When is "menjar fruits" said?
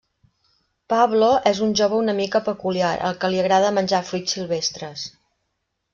3.79-4.37